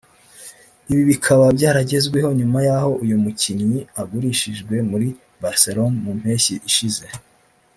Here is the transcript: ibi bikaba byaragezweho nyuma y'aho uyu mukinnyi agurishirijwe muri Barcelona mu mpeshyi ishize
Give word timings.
ibi 0.91 1.03
bikaba 1.11 1.45
byaragezweho 1.57 2.29
nyuma 2.39 2.59
y'aho 2.67 2.91
uyu 3.03 3.15
mukinnyi 3.23 3.79
agurishirijwe 4.01 4.75
muri 4.91 5.07
Barcelona 5.41 5.97
mu 6.05 6.11
mpeshyi 6.19 6.55
ishize 6.69 7.03